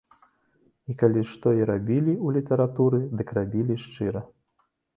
І 0.91 0.95
калі 1.01 1.21
што 1.33 1.47
і 1.59 1.67
рабілі 1.71 2.13
ў 2.25 2.39
літаратуры, 2.39 3.03
дык 3.21 3.37
рабілі 3.41 3.81
шчыра. 3.87 4.27